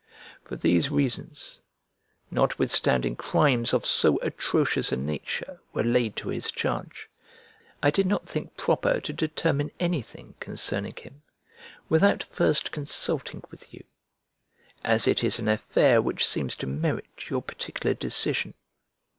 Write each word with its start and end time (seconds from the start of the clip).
For 0.43 0.55
these 0.55 0.89
reasons, 0.89 1.61
notwithstandng 2.31 3.17
crimes 3.19 3.71
of 3.71 3.85
so 3.85 4.17
atrocious 4.23 4.91
a 4.91 4.95
nature 4.97 5.61
were 5.73 5.83
laid 5.83 6.15
to 6.15 6.29
his 6.29 6.49
charge, 6.49 7.07
I 7.83 7.91
did 7.91 8.07
not 8.07 8.25
think 8.25 8.57
proper 8.57 8.99
to 8.99 9.13
determine 9.13 9.69
anything 9.79 10.33
concerning 10.39 10.95
him, 10.95 11.21
without 11.87 12.23
first 12.23 12.71
consulting 12.71 13.43
with 13.51 13.71
you, 13.71 13.83
as 14.83 15.07
it 15.07 15.23
is 15.23 15.37
an 15.37 15.47
affair 15.47 16.01
which 16.01 16.25
seems 16.25 16.55
to 16.55 16.65
merit 16.65 17.29
your 17.29 17.43
particular 17.43 17.93
decision. 17.93 18.55